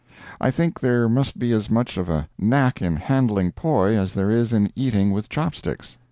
I 0.39 0.49
think 0.49 0.79
there 0.79 1.07
must 1.07 1.37
be 1.37 1.51
as 1.51 1.69
much 1.69 1.95
of 1.95 2.09
a 2.09 2.27
knack 2.39 2.81
in 2.81 2.95
handling 2.95 3.51
poi 3.51 3.95
as 3.95 4.15
there 4.15 4.31
is 4.31 4.51
in 4.51 4.71
eating 4.75 5.11
with 5.11 5.29
chopsticks. 5.29 5.99